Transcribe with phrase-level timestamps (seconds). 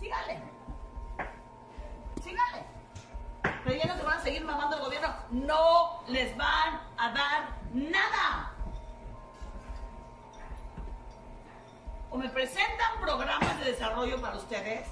[0.00, 0.40] sígale.
[2.24, 2.64] Sígale.
[3.64, 5.08] Creyendo que van a seguir mamando al gobierno.
[5.30, 8.52] No les van a dar nada.
[12.10, 14.88] O me presentan programas de desarrollo para ustedes,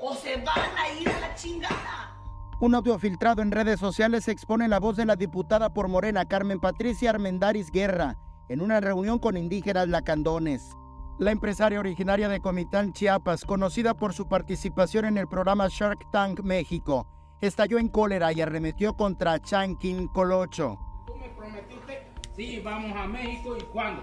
[0.00, 2.16] o se van a ir a la chingada.
[2.60, 6.60] Un audio filtrado en redes sociales expone la voz de la diputada por Morena Carmen
[6.60, 8.18] Patricia Armendaris Guerra
[8.48, 10.76] en una reunión con indígenas lacandones.
[11.18, 16.40] La empresaria originaria de Comitán, Chiapas, conocida por su participación en el programa Shark Tank
[16.40, 17.06] México,
[17.40, 20.78] estalló en cólera y arremetió contra Chankin Colocho.
[21.06, 24.02] Tú me prometiste, sí, vamos a México y cuándo.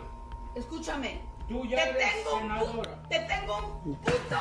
[0.55, 1.21] Escúchame.
[1.47, 3.03] Tú ya te eres tengo un senadora.
[3.09, 4.37] te tengo un puto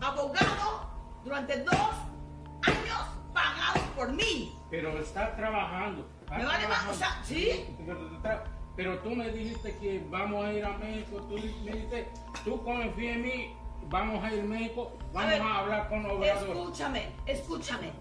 [0.00, 0.88] abogado
[1.24, 1.90] durante dos
[2.62, 4.56] años pagado por mí.
[4.70, 6.08] Pero está trabajando.
[6.22, 7.66] está Me vale más, o sea, ¿sí?
[8.76, 11.18] Pero, tú me dijiste que vamos a ir a México.
[11.28, 11.40] Tú me
[11.72, 12.08] dijiste,
[12.44, 13.56] tú confía en mí,
[13.88, 16.48] vamos a ir a México, vamos a, ver, hablar con Obrador.
[16.48, 17.92] Escúchame, escúchame.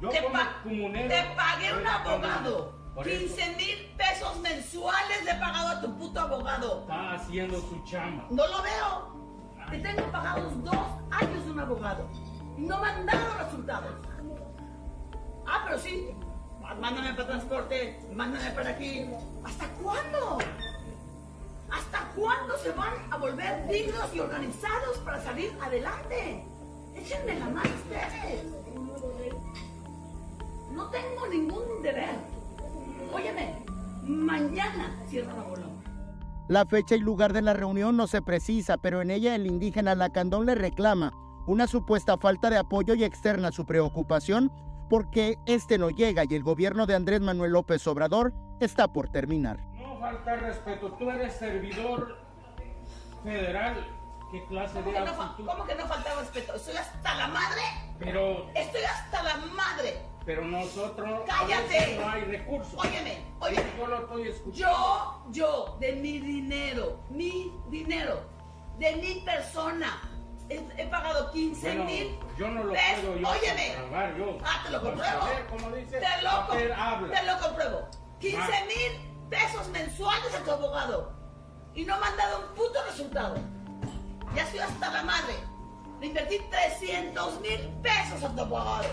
[0.00, 2.54] Yo te, como pa- comunero, te pagué un abogado.
[2.70, 2.94] comunera.
[2.94, 3.36] Por eso.
[3.36, 6.80] 15 mil pesos mensuales le he pagado a tu puto abogado.
[6.82, 8.26] Está haciendo su chamba.
[8.30, 9.22] No lo veo.
[9.70, 12.06] Te tengo pagados dos años de un abogado.
[12.58, 13.94] Y no me han dado resultados.
[15.46, 16.08] Ah, pero sí.
[16.80, 19.06] Mándame para transporte, mándame para aquí.
[19.44, 20.38] ¿Hasta cuándo?
[21.70, 26.44] ¿Hasta cuándo se van a volver dignos y organizados para salir adelante?
[26.94, 28.44] Échenme la mano ustedes.
[30.72, 32.16] No tengo ningún deber.
[33.12, 33.64] Óyeme,
[34.02, 35.82] mañana cierra la bolón.
[36.48, 39.94] La fecha y lugar de la reunión no se precisa, pero en ella el indígena
[39.94, 41.12] Lacandón le reclama
[41.46, 44.52] una supuesta falta de apoyo y externa su preocupación
[44.92, 49.58] porque este no llega y el gobierno de Andrés Manuel López Obrador está por terminar.
[49.78, 50.92] No falta respeto.
[50.98, 52.18] Tú eres servidor
[53.24, 53.86] federal.
[54.30, 56.56] ¿Qué clase ¿Cómo de que, no, cómo que no falta respeto?
[56.56, 57.62] Estoy hasta la madre.
[58.00, 59.98] Pero, Estoy hasta la madre.
[60.26, 61.96] pero nosotros Cállate.
[61.98, 62.74] no hay recursos.
[62.76, 63.70] Óyeme, óyeme.
[63.78, 65.22] Yo lo estoy escuchando.
[65.30, 68.20] Yo, yo, de mi dinero, mi dinero,
[68.78, 70.02] de mi persona,
[70.52, 73.00] he, he pagado 15 Bueno, mil yo no lo pesos.
[73.00, 73.74] puedo yo Óyeme.
[74.18, 74.38] yo.
[74.44, 75.74] Ah, te lo compruebo.
[75.76, 77.20] dice, te, lo, com- papel habla.
[77.20, 77.88] te lo compruebo.
[78.20, 78.64] 15 Ah.
[78.66, 81.12] mil pesos mensuales a tu abogado.
[81.74, 83.34] Y no me han dado un puto resultado.
[84.34, 85.34] Ya estoy hasta la madre.
[86.00, 88.84] Le invertí 300 mil pesos a tu abogado.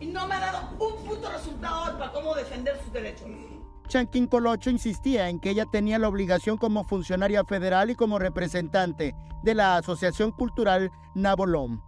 [0.00, 1.77] Y no me ha dado un puto resultado
[2.12, 3.28] cómo defender sus derechos.
[3.88, 9.14] Chanquín Colocho insistía en que ella tenía la obligación como funcionaria federal y como representante
[9.42, 11.80] de la Asociación Cultural Nabolom.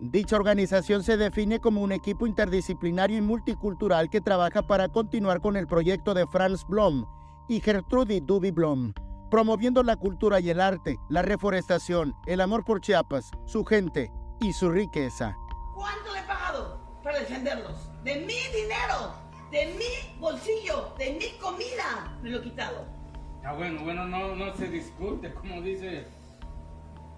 [0.00, 5.56] Dicha organización se define como un equipo interdisciplinario y multicultural que trabaja para continuar con
[5.56, 7.06] el proyecto de Franz Blom
[7.48, 8.92] y Gertrudis Duby Blom,
[9.30, 14.10] promoviendo la cultura y el arte, la reforestación, el amor por Chiapas, su gente
[14.40, 15.36] y su riqueza.
[15.74, 17.90] ¿Cuánto le he pagado para defenderlos?
[18.02, 19.14] De mi dinero,
[19.50, 22.18] de mi bolsillo, de mi comida.
[22.22, 22.86] Me lo he quitado.
[23.44, 26.06] Ah, bueno, bueno, no, no se discute, como dice.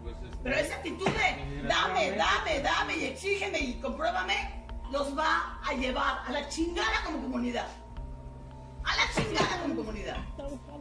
[0.02, 5.60] Pues, este, Pero esa actitud de dame, dame, dame y exígeme y compruébame, los va
[5.64, 7.68] a llevar a la chingada como comunidad.
[8.84, 10.16] A la chingada como comunidad.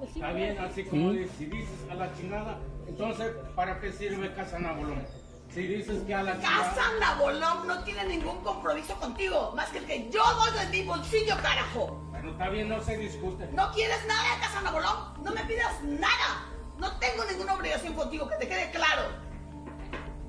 [0.03, 4.59] Está bien, así como dices, si dices a la chingada, entonces, ¿para qué sirve Casa
[4.59, 5.05] Nabolón?
[5.55, 6.91] Si dices que a la Casa.
[6.99, 11.37] Nabolón no tiene ningún compromiso contigo, más que el que yo doy de mi bolsillo,
[11.41, 11.97] carajo.
[12.11, 13.47] Bueno, está bien, no se discute.
[13.53, 15.23] ¿No quieres nada de Casa Nabolón?
[15.23, 16.45] No me pidas nada.
[16.77, 19.03] No tengo ninguna obligación contigo, que te quede claro.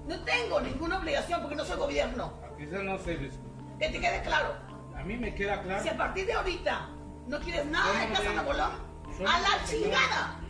[0.07, 2.33] No tengo ninguna obligación porque no soy gobierno.
[2.49, 3.79] Aquí se no se discute.
[3.81, 4.55] Que te quede claro.
[4.97, 5.83] A mí me queda claro.
[5.83, 6.89] Si a partir de ahorita
[7.27, 8.71] no quieres nada de Casa Nabolón,
[9.27, 10.41] a la chingada.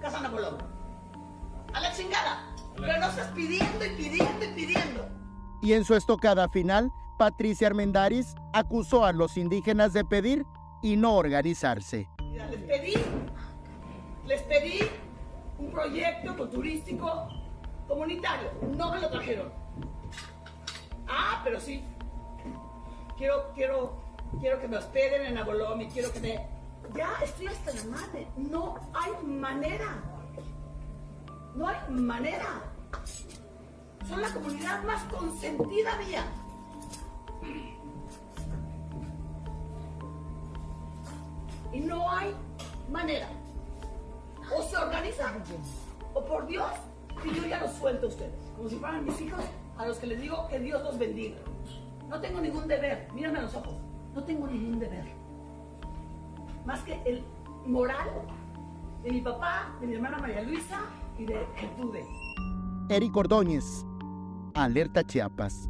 [0.00, 0.56] Casa Nabolón.
[1.74, 2.54] A la chingada.
[2.80, 5.08] Pero no estás pidiendo y pidiendo y pidiendo.
[5.62, 10.44] Y en su estocada final, Patricia Armendaris acusó a los indígenas de pedir
[10.82, 12.08] y no organizarse.
[12.22, 12.94] Mira, Les pedí,
[14.26, 14.80] les pedí
[15.58, 17.28] un proyecto turístico
[17.88, 18.50] comunitario.
[18.76, 19.52] No me lo trajeron.
[21.08, 21.82] Ah, pero sí.
[23.16, 24.00] Quiero, quiero,
[24.40, 26.46] quiero que me hospeden en Abolón y quiero que me.
[26.94, 28.28] Ya estoy hasta la madre.
[28.36, 30.17] No hay manera.
[31.54, 32.62] No hay manera.
[34.08, 36.24] Son la comunidad más consentida mía.
[41.72, 42.34] Y no hay
[42.90, 43.28] manera.
[44.56, 45.42] O se organizan,
[46.14, 46.70] o por Dios,
[47.24, 48.50] y yo ya los suelto a ustedes.
[48.56, 49.44] Como si fueran mis hijos,
[49.76, 51.36] a los que les digo que Dios los bendiga.
[52.08, 53.74] No tengo ningún deber, mírame a los ojos,
[54.14, 55.04] no tengo ningún deber.
[56.64, 57.22] Más que el
[57.66, 58.08] moral
[59.02, 60.80] de mi papá, de mi hermana María Luisa
[61.18, 62.06] y de.
[62.88, 63.84] Eric Ordóñez.
[64.54, 65.68] Alerta Chiapas.